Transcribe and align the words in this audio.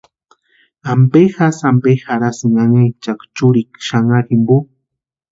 ¿Ampe 0.93 1.21
jasï 1.35 1.63
ampe 1.69 1.91
jarhasïni 2.03 2.59
anhinchakwa 2.65 3.25
churikwa 3.35 3.79
xanharu 3.87 4.27
jimpo? 4.29 4.57